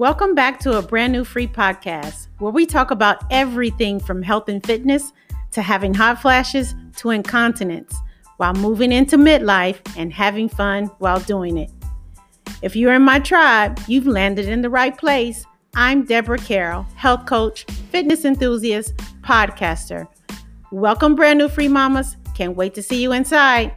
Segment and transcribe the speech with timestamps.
[0.00, 4.48] Welcome back to a brand new free podcast where we talk about everything from health
[4.48, 5.12] and fitness
[5.50, 7.94] to having hot flashes to incontinence
[8.38, 11.70] while moving into midlife and having fun while doing it.
[12.62, 15.44] If you're in my tribe, you've landed in the right place.
[15.74, 20.08] I'm Deborah Carroll, health coach, fitness enthusiast, podcaster.
[20.72, 22.16] Welcome, brand new free mamas.
[22.34, 23.76] Can't wait to see you inside.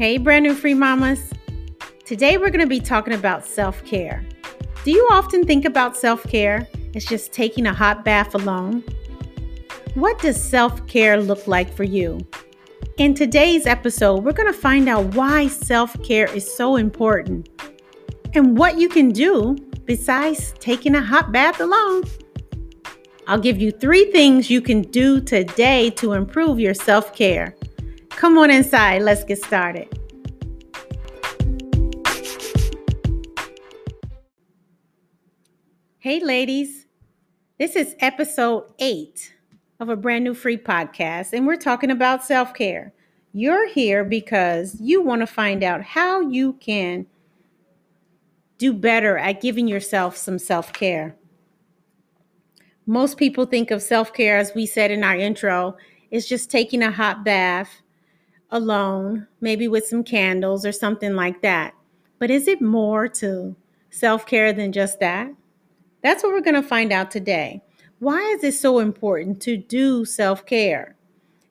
[0.00, 1.20] Hey, brand new free mamas.
[2.06, 4.24] Today we're going to be talking about self care.
[4.82, 8.82] Do you often think about self care as just taking a hot bath alone?
[9.92, 12.18] What does self care look like for you?
[12.96, 17.50] In today's episode, we're going to find out why self care is so important
[18.32, 22.04] and what you can do besides taking a hot bath alone.
[23.26, 27.54] I'll give you three things you can do today to improve your self care.
[28.20, 29.88] Come on inside, let's get started.
[36.00, 36.84] Hey, ladies,
[37.58, 39.34] this is episode eight
[39.78, 42.92] of a brand new free podcast, and we're talking about self care.
[43.32, 47.06] You're here because you want to find out how you can
[48.58, 51.16] do better at giving yourself some self care.
[52.84, 55.78] Most people think of self care, as we said in our intro,
[56.10, 57.80] is just taking a hot bath
[58.52, 61.74] alone, maybe with some candles or something like that.
[62.18, 63.56] But is it more to
[63.90, 65.30] self care than just that?
[66.02, 67.62] That's what we're going to find out today.
[67.98, 70.96] Why is it so important to do self care?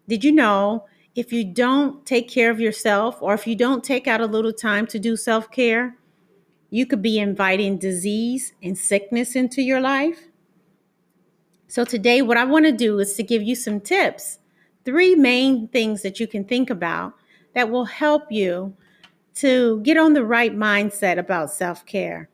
[0.07, 4.07] Did you know if you don't take care of yourself or if you don't take
[4.07, 5.97] out a little time to do self care,
[6.69, 10.27] you could be inviting disease and sickness into your life?
[11.67, 14.39] So, today, what I want to do is to give you some tips
[14.85, 17.13] three main things that you can think about
[17.53, 18.75] that will help you
[19.35, 22.29] to get on the right mindset about self care.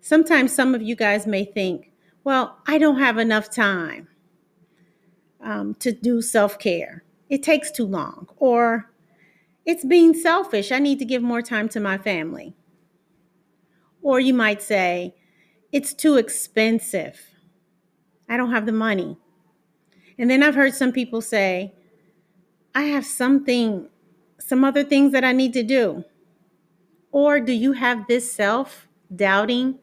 [0.00, 1.92] Sometimes some of you guys may think,
[2.24, 4.08] well, I don't have enough time
[5.40, 7.04] um, to do self care.
[7.28, 8.28] It takes too long.
[8.36, 8.90] Or
[9.64, 10.72] it's being selfish.
[10.72, 12.54] I need to give more time to my family.
[14.02, 15.14] Or you might say,
[15.70, 17.20] it's too expensive.
[18.28, 19.16] I don't have the money.
[20.22, 21.74] And then I've heard some people say,
[22.76, 23.88] I have something,
[24.38, 26.04] some other things that I need to do.
[27.10, 29.80] Or do you have this self doubting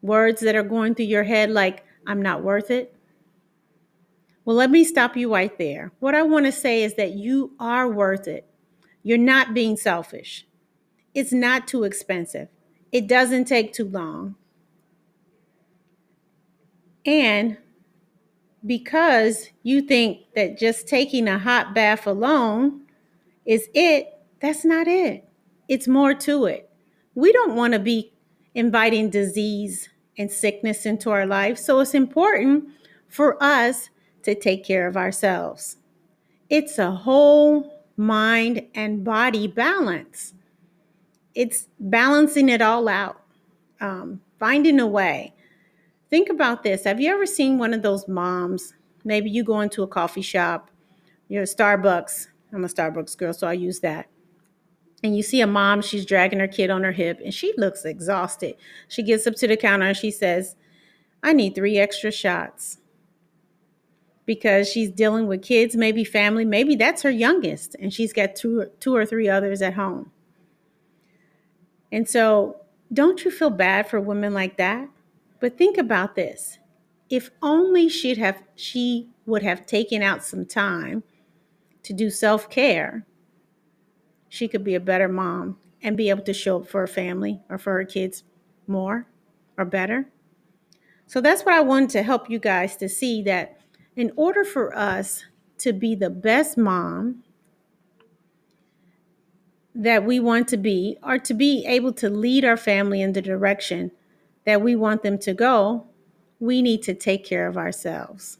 [0.00, 2.96] words that are going through your head like, I'm not worth it?
[4.46, 5.92] Well, let me stop you right there.
[5.98, 8.48] What I want to say is that you are worth it.
[9.02, 10.46] You're not being selfish.
[11.12, 12.48] It's not too expensive.
[12.92, 14.36] It doesn't take too long.
[17.04, 17.58] And
[18.64, 22.82] because you think that just taking a hot bath alone
[23.44, 24.08] is it,
[24.40, 25.28] that's not it.
[25.68, 26.70] It's more to it.
[27.14, 28.12] We don't want to be
[28.54, 31.58] inviting disease and sickness into our life.
[31.58, 32.68] So it's important
[33.08, 33.90] for us
[34.22, 35.76] to take care of ourselves.
[36.48, 40.34] It's a whole mind and body balance.
[41.34, 43.20] It's balancing it all out,
[43.80, 45.34] um, finding a way
[46.08, 46.84] Think about this.
[46.84, 48.74] Have you ever seen one of those moms?
[49.04, 50.70] Maybe you go into a coffee shop,
[51.28, 52.28] you're a Starbucks.
[52.52, 54.06] I'm a Starbucks girl, so I use that.
[55.02, 57.84] And you see a mom, she's dragging her kid on her hip and she looks
[57.84, 58.56] exhausted.
[58.88, 60.56] She gets up to the counter and she says,
[61.22, 62.78] I need three extra shots
[64.26, 68.66] because she's dealing with kids, maybe family, maybe that's her youngest, and she's got two,
[68.80, 70.10] two or three others at home.
[71.92, 72.60] And so,
[72.92, 74.88] don't you feel bad for women like that?
[75.46, 76.58] But think about this.
[77.08, 81.04] If only she'd have she would have taken out some time
[81.84, 83.06] to do self-care,
[84.28, 87.42] she could be a better mom and be able to show up for her family
[87.48, 88.24] or for her kids
[88.66, 89.06] more
[89.56, 90.10] or better.
[91.06, 93.60] So that's what I wanted to help you guys to see that
[93.94, 95.26] in order for us
[95.58, 97.22] to be the best mom
[99.76, 103.22] that we want to be, or to be able to lead our family in the
[103.22, 103.92] direction
[104.46, 105.86] that we want them to go,
[106.40, 108.38] we need to take care of ourselves,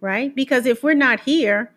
[0.00, 0.34] right?
[0.34, 1.72] Because if we're not here,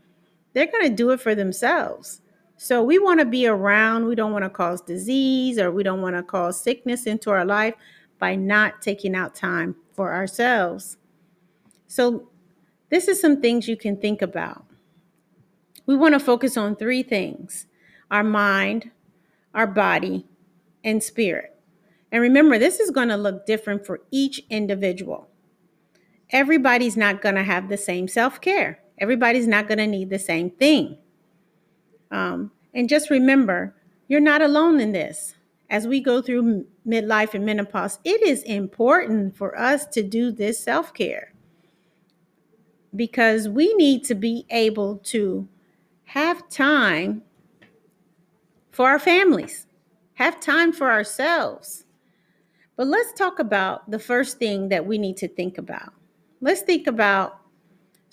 [0.54, 2.22] they're going to do it for themselves.
[2.58, 4.06] So we want to be around.
[4.06, 7.44] We don't want to cause disease or we don't want to cause sickness into our
[7.44, 7.74] life
[8.20, 10.98] by not taking out time for ourselves.
[11.88, 12.30] So
[12.90, 14.66] this is some things you can think about.
[15.86, 17.66] We want to focus on three things
[18.12, 18.92] our mind,
[19.56, 20.28] our body,
[20.84, 21.53] and spirit.
[22.14, 25.28] And remember, this is going to look different for each individual.
[26.30, 28.80] Everybody's not going to have the same self care.
[29.00, 31.00] Everybody's not going to need the same thing.
[32.12, 33.76] Um, and just remember,
[34.08, 35.34] you're not alone in this.
[35.72, 40.60] As we go through midlife and menopause, it is important for us to do this
[40.60, 41.34] self care
[42.96, 45.48] because we need to be able to
[46.04, 47.24] have time
[48.72, 49.66] for our families,
[50.14, 51.83] have time for ourselves.
[52.76, 55.94] But let's talk about the first thing that we need to think about.
[56.42, 57.40] Let's think about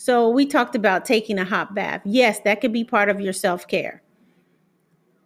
[0.01, 2.01] so we talked about taking a hot bath.
[2.07, 4.03] Yes, that could be part of your self care.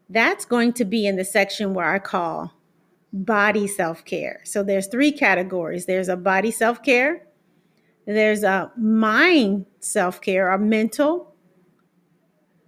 [0.08, 2.52] That's going to be in the section where I call
[3.12, 4.40] body self care.
[4.42, 7.24] So there's three categories there's a body self care,
[8.04, 11.34] there's a mind self care or mental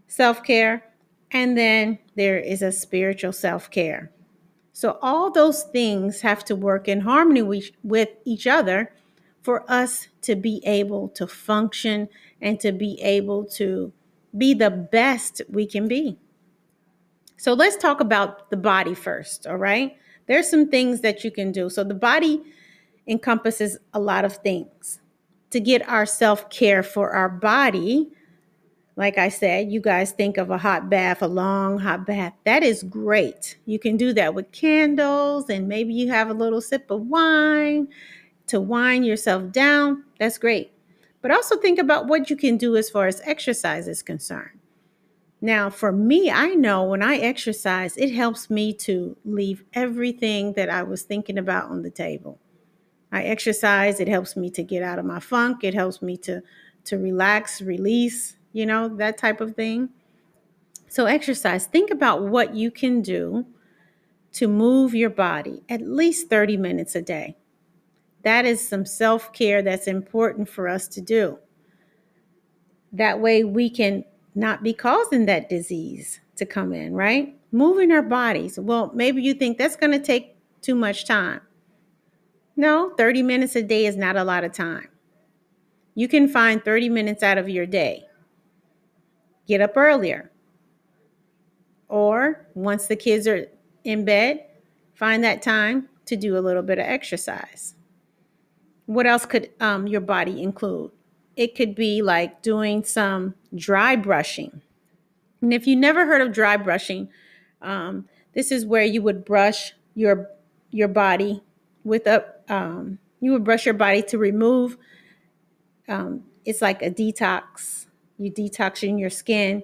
[0.07, 0.85] self care,
[1.33, 4.13] and then there is a spiritual self care.
[4.76, 8.93] So all those things have to work in harmony with each other
[9.40, 12.11] for us to be able to function
[12.43, 13.90] and to be able to
[14.37, 16.19] be the best we can be.
[17.38, 19.96] So let's talk about the body first, all right?
[20.26, 21.70] There's some things that you can do.
[21.70, 22.43] So the body
[23.06, 25.00] encompasses a lot of things.
[25.52, 28.11] To get our self care for our body,
[28.96, 32.32] like I said, you guys think of a hot bath, a long hot bath.
[32.44, 33.58] That is great.
[33.66, 37.88] You can do that with candles, and maybe you have a little sip of wine
[38.46, 40.72] to wind yourself down, that's great.
[41.20, 44.58] But also think about what you can do as far as exercise is concerned.
[45.40, 50.70] Now, for me, I know when I exercise, it helps me to leave everything that
[50.70, 52.38] I was thinking about on the table.
[53.12, 56.43] I exercise, it helps me to get out of my funk, it helps me to
[56.84, 59.91] to relax, release, you know, that type of thing.
[60.88, 63.44] So exercise, think about what you can do
[64.32, 67.37] to move your body at least 30 minutes a day.
[68.23, 71.38] That is some self care that's important for us to do.
[72.93, 74.05] That way, we can
[74.35, 77.38] not be causing that disease to come in, right?
[77.53, 78.58] Moving our bodies.
[78.58, 81.43] Well, maybe you think that's going to take too much time.
[82.56, 84.88] No, 30 minutes a day is not a lot of time.
[85.94, 88.06] You can find 30 minutes out of your day.
[89.46, 90.31] Get up earlier.
[91.88, 93.46] Or once the kids are
[93.84, 94.44] in bed,
[94.94, 97.75] find that time to do a little bit of exercise.
[98.87, 100.90] What else could um, your body include?
[101.37, 104.62] It could be like doing some dry brushing.
[105.43, 107.08] And if you never heard of dry brushing,
[107.60, 110.28] um, this is where you would brush your
[110.70, 111.43] your body
[111.84, 114.76] with a um, you would brush your body to remove.
[115.88, 117.86] Um, it's like a detox.
[118.19, 119.63] You detoxing your skin.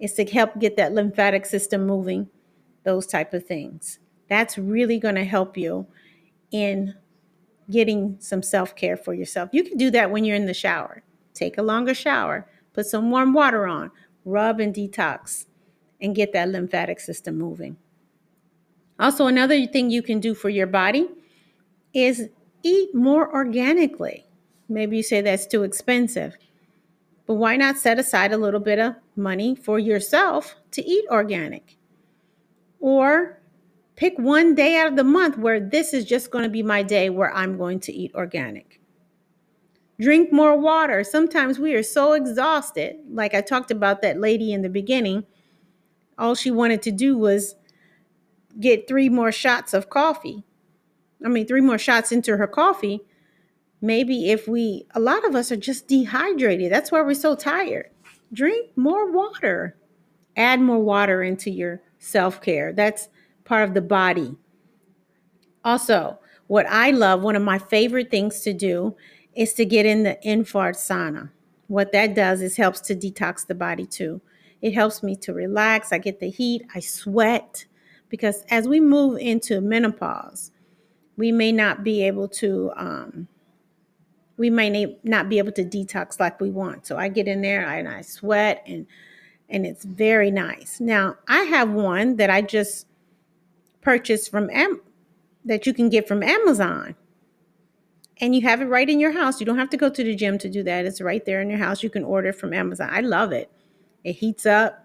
[0.00, 2.28] It's to help get that lymphatic system moving.
[2.84, 4.00] Those type of things.
[4.28, 5.86] That's really going to help you
[6.50, 6.94] in
[7.70, 9.50] getting some self care for yourself.
[9.52, 11.02] You can do that when you're in the shower.
[11.34, 13.90] Take a longer shower, put some warm water on,
[14.24, 15.46] rub and detox,
[16.00, 17.76] and get that lymphatic system moving.
[18.98, 21.08] Also, another thing you can do for your body
[21.94, 22.28] is
[22.62, 24.26] eat more organically.
[24.68, 26.36] Maybe you say that's too expensive,
[27.26, 31.76] but why not set aside a little bit of money for yourself to eat organic?
[32.80, 33.42] Or
[33.96, 36.82] Pick one day out of the month where this is just going to be my
[36.82, 38.80] day where I'm going to eat organic.
[40.00, 41.04] Drink more water.
[41.04, 42.96] Sometimes we are so exhausted.
[43.10, 45.24] Like I talked about that lady in the beginning,
[46.18, 47.54] all she wanted to do was
[48.58, 50.42] get three more shots of coffee.
[51.24, 53.02] I mean, three more shots into her coffee.
[53.82, 56.70] Maybe if we, a lot of us are just dehydrated.
[56.70, 57.90] That's why we're so tired.
[58.32, 59.76] Drink more water.
[60.36, 62.72] Add more water into your self care.
[62.72, 63.08] That's
[63.44, 64.36] part of the body.
[65.64, 68.96] Also, what I love, one of my favorite things to do
[69.34, 71.30] is to get in the infrared sauna.
[71.66, 74.20] What that does is helps to detox the body too.
[74.60, 75.92] It helps me to relax.
[75.92, 77.66] I get the heat, I sweat
[78.08, 80.52] because as we move into menopause,
[81.16, 83.28] we may not be able to um,
[84.42, 86.84] we may not be able to detox like we want.
[86.84, 88.88] So I get in there and I sweat and
[89.48, 90.80] and it's very nice.
[90.80, 92.88] Now, I have one that I just
[93.82, 94.80] purchased from Am-
[95.44, 96.96] that you can get from Amazon.
[98.20, 99.38] And you have it right in your house.
[99.38, 100.86] You don't have to go to the gym to do that.
[100.86, 101.84] It's right there in your house.
[101.84, 102.88] You can order from Amazon.
[102.90, 103.48] I love it.
[104.02, 104.84] It heats up,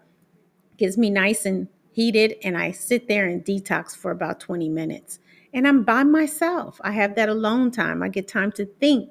[0.76, 5.18] gets me nice and heated, and I sit there and detox for about 20 minutes.
[5.52, 6.80] And I'm by myself.
[6.84, 8.04] I have that alone time.
[8.04, 9.10] I get time to think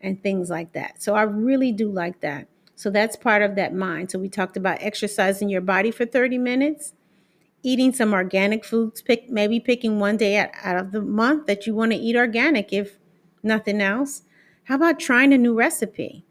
[0.00, 1.02] and things like that.
[1.02, 2.48] So I really do like that.
[2.76, 4.10] So that's part of that mind.
[4.10, 6.94] So we talked about exercising your body for 30 minutes
[7.62, 11.66] eating some organic foods, pick maybe picking one day out, out of the month that
[11.66, 12.98] you want to eat organic if
[13.42, 14.22] nothing else.
[14.64, 16.24] How about trying a new recipe?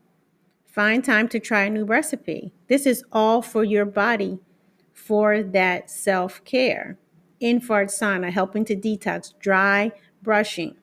[0.66, 2.54] Find time to try a new recipe.
[2.68, 4.40] This is all for your body
[4.94, 6.98] for that self care.
[7.40, 10.76] Infrared sauna, helping to detox, dry brushing.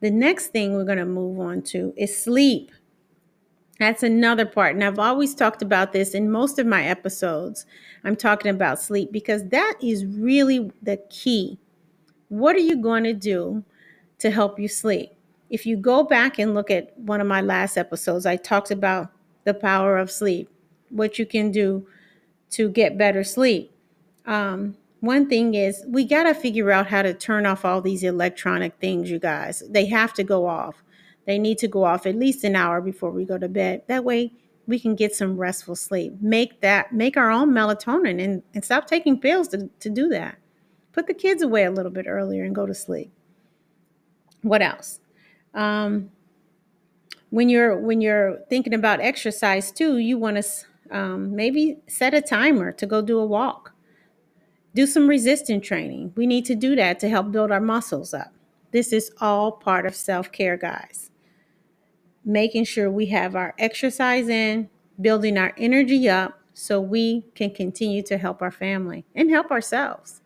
[0.00, 2.72] The next thing we're going to move on to is sleep.
[3.78, 4.74] That's another part.
[4.74, 7.64] And I've always talked about this in most of my episodes.
[8.04, 11.58] I'm talking about sleep because that is really the key.
[12.28, 13.64] What are you going to do
[14.18, 15.12] to help you sleep?
[15.48, 19.10] If you go back and look at one of my last episodes, I talked about
[19.44, 20.48] the power of sleep,
[20.90, 21.86] what you can do
[22.50, 23.72] to get better sleep.
[24.26, 28.02] Um, one thing is we got to figure out how to turn off all these
[28.02, 29.62] electronic things, you guys.
[29.68, 30.82] They have to go off.
[31.26, 33.82] They need to go off at least an hour before we go to bed.
[33.88, 34.32] That way
[34.66, 36.14] we can get some restful sleep.
[36.20, 40.38] Make that, make our own melatonin and, and stop taking pills to, to do that.
[40.92, 43.10] Put the kids away a little bit earlier and go to sleep.
[44.42, 45.00] What else?
[45.54, 46.10] Um,
[47.30, 52.20] when you're when you're thinking about exercise too, you want to um, maybe set a
[52.20, 53.72] timer to go do a walk.
[54.74, 56.12] Do some resistance training.
[56.16, 58.32] We need to do that to help build our muscles up.
[58.70, 61.10] This is all part of self care, guys.
[62.24, 64.68] Making sure we have our exercise in,
[65.00, 70.20] building our energy up so we can continue to help our family and help ourselves.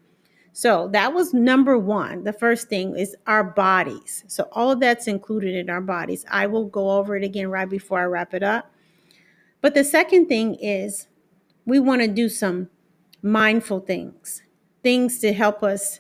[0.52, 2.22] So that was number one.
[2.24, 4.24] The first thing is our bodies.
[4.28, 6.24] So all of that's included in our bodies.
[6.30, 8.70] I will go over it again right before I wrap it up.
[9.60, 11.08] But the second thing is
[11.64, 12.68] we want to do some
[13.25, 14.43] mindful things,
[14.85, 15.99] things to help us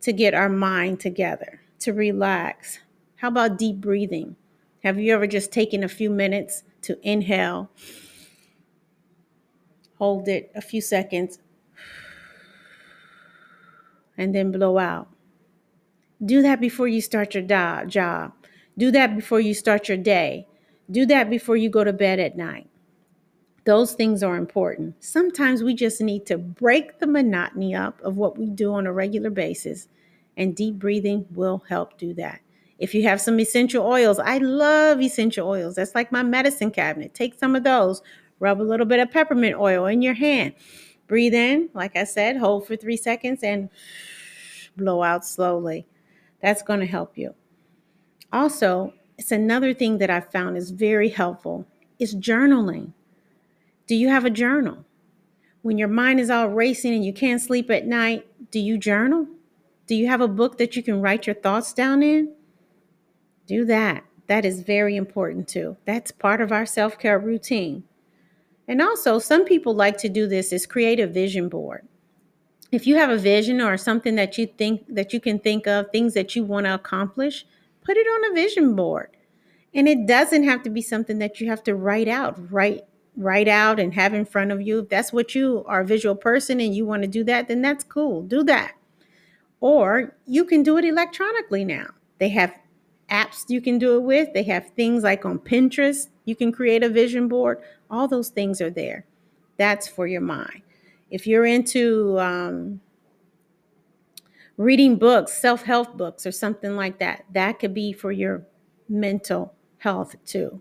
[0.00, 2.80] to get our mind together, to relax.
[3.16, 4.34] How about deep breathing?
[4.82, 7.70] Have you ever just taken a few minutes to inhale,
[9.98, 11.38] hold it a few seconds,
[14.18, 15.08] and then blow out.
[16.24, 18.32] Do that before you start your job.
[18.76, 20.46] Do that before you start your day.
[20.90, 22.68] Do that before you go to bed at night.
[23.64, 24.96] Those things are important.
[25.02, 28.92] Sometimes we just need to break the monotony up of what we do on a
[28.92, 29.88] regular basis,
[30.36, 32.40] and deep breathing will help do that.
[32.78, 35.76] If you have some essential oils, I love essential oils.
[35.76, 37.14] That's like my medicine cabinet.
[37.14, 38.02] Take some of those,
[38.40, 40.54] rub a little bit of peppermint oil in your hand.
[41.06, 43.68] Breathe in, like I said, hold for three seconds and
[44.76, 45.86] blow out slowly.
[46.40, 47.34] That's going to help you.
[48.32, 51.64] Also, it's another thing that I found is very helpful
[52.00, 52.92] is journaling.
[53.92, 54.86] Do you have a journal?
[55.60, 59.26] When your mind is all racing and you can't sleep at night, do you journal?
[59.86, 62.32] Do you have a book that you can write your thoughts down in?
[63.46, 64.04] Do that.
[64.28, 65.76] That is very important too.
[65.84, 67.84] That's part of our self care routine.
[68.66, 71.86] And also, some people like to do this is create a vision board.
[72.70, 75.90] If you have a vision or something that you think that you can think of,
[75.90, 77.44] things that you want to accomplish,
[77.84, 79.14] put it on a vision board.
[79.74, 82.84] And it doesn't have to be something that you have to write out, write
[83.16, 84.80] write out and have in front of you.
[84.80, 87.62] If that's what you are a visual person and you want to do that, then
[87.62, 88.22] that's cool.
[88.22, 88.72] Do that.
[89.60, 91.88] Or you can do it electronically now.
[92.18, 92.58] They have
[93.10, 94.32] apps you can do it with.
[94.32, 97.58] They have things like on Pinterest, you can create a vision board.
[97.90, 99.04] All those things are there.
[99.58, 100.62] That's for your mind.
[101.10, 102.80] If you're into um,
[104.56, 108.46] reading books, self help books, or something like that, that could be for your
[108.88, 110.60] mental health too.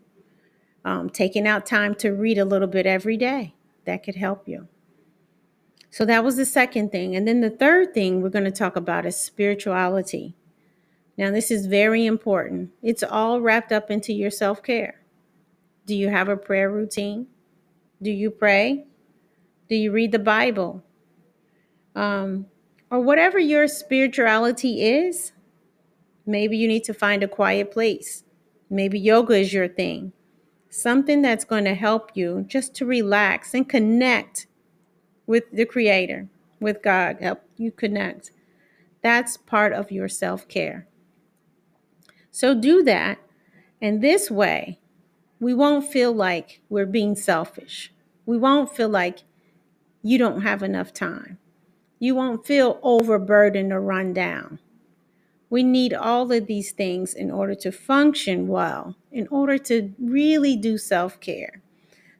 [0.84, 3.54] Um, taking out time to read a little bit every day,
[3.86, 4.68] that could help you.
[5.92, 7.16] So that was the second thing.
[7.16, 10.36] And then the third thing we're going to talk about is spirituality.
[11.18, 12.72] Now, this is very important.
[12.82, 15.02] It's all wrapped up into your self care.
[15.86, 17.28] Do you have a prayer routine?
[18.02, 18.86] Do you pray?
[19.70, 20.84] Do you read the Bible?
[21.96, 22.48] Um,
[22.90, 25.34] or whatever your spirituality is,
[26.26, 28.24] maybe you need to find a quiet place.
[28.70, 30.14] Maybe yoga is your thing.
[30.74, 34.48] Something that's going to help you just to relax and connect
[35.28, 36.30] with the Creator,
[36.62, 38.32] with God, help you connect.
[39.02, 40.88] That's part of your self care.
[42.32, 43.20] So do that.
[43.82, 44.80] And this way,
[45.42, 47.92] we won't feel like we're being selfish.
[48.26, 49.24] We won't feel like
[50.02, 51.38] you don't have enough time.
[52.00, 54.60] You won't feel overburdened or run down.
[55.52, 60.56] We need all of these things in order to function well, in order to really
[60.56, 61.62] do self care.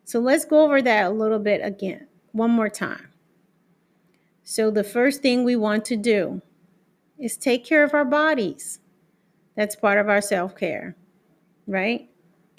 [0.04, 3.08] So let's go over that a little bit again, one more time.
[4.44, 6.42] So, the first thing we want to do
[7.18, 8.80] is take care of our bodies.
[9.56, 10.98] That's part of our self care,
[11.66, 12.10] right?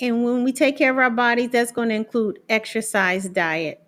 [0.00, 3.82] And when we take care of our bodies, that's going to include exercise, diet,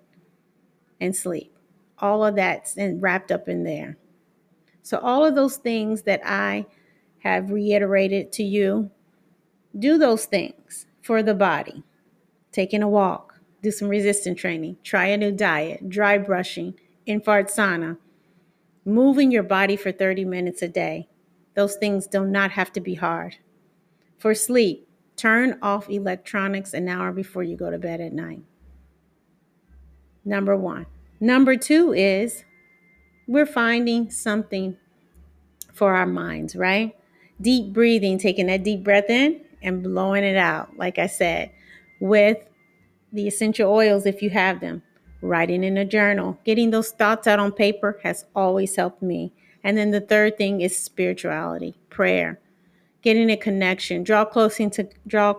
[1.01, 1.57] and sleep.
[1.99, 3.97] All of that's wrapped up in there.
[4.85, 6.67] So, all of those things that I
[7.21, 8.91] have reiterated to you,
[9.79, 11.83] do those things for the body
[12.53, 16.75] taking a walk, do some resistance training, try a new diet, dry brushing,
[17.07, 17.97] infrared sauna,
[18.85, 21.09] moving your body for 30 minutes a day.
[21.55, 23.37] Those things do not have to be hard.
[24.19, 24.87] For sleep,
[25.17, 28.43] turn off electronics an hour before you go to bed at night.
[30.27, 30.87] Number one.
[31.21, 32.45] Number two is
[33.27, 34.77] we're finding something
[35.73, 36.97] for our minds, right?
[37.41, 41.51] Deep breathing, taking that deep breath in and blowing it out, like I said,
[42.01, 42.39] with
[43.13, 44.83] the essential oils if you have them.
[45.21, 49.33] Writing in a journal, getting those thoughts out on paper has always helped me.
[49.63, 52.39] And then the third thing is spirituality, prayer,
[53.01, 55.35] getting a connection, draw close into draw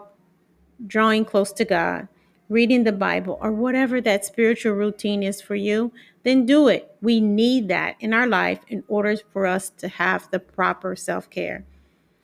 [0.87, 2.07] drawing close to God,
[2.49, 5.91] reading the Bible, or whatever that spiritual routine is for you,
[6.25, 6.91] then do it.
[7.01, 11.29] We need that in our life in order for us to have the proper self
[11.29, 11.63] care.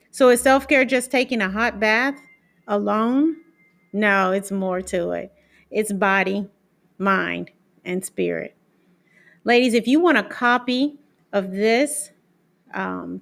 [0.10, 2.20] So, is self care just taking a hot bath
[2.68, 3.38] alone?
[3.94, 5.32] No, it's more to it.
[5.70, 6.48] It's body,
[6.98, 7.52] mind,
[7.86, 8.56] and spirit.
[9.44, 10.98] Ladies, if you want a copy
[11.32, 12.10] of this,
[12.74, 13.22] um,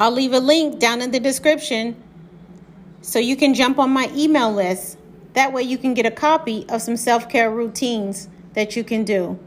[0.00, 2.02] I'll leave a link down in the description
[3.02, 4.96] so you can jump on my email list.
[5.34, 9.04] That way, you can get a copy of some self care routines that you can
[9.04, 9.38] do.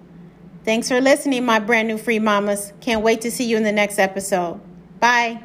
[0.65, 2.74] Thanks for listening, my brand new free mamas.
[2.81, 4.60] Can't wait to see you in the next episode.
[5.00, 5.43] Bye.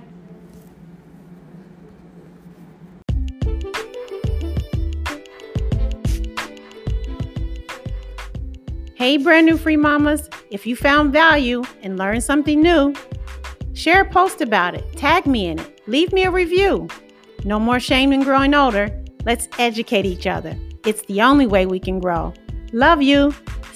[8.95, 10.31] Hey, brand new free mamas.
[10.50, 12.95] If you found value and learned something new,
[13.75, 14.91] share a post about it.
[14.97, 15.83] Tag me in it.
[15.87, 16.89] Leave me a review.
[17.45, 18.89] No more shame in growing older.
[19.27, 20.57] Let's educate each other.
[20.87, 22.33] It's the only way we can grow.
[22.73, 23.35] Love you.